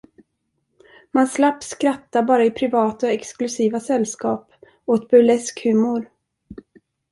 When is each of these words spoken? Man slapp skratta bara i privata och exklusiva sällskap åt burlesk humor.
Man 1.11 1.27
slapp 1.27 1.63
skratta 1.63 2.23
bara 2.23 2.45
i 2.45 2.51
privata 2.51 3.07
och 3.07 3.13
exklusiva 3.13 3.79
sällskap 3.79 4.51
åt 4.85 5.09
burlesk 5.09 5.63
humor. 5.63 6.09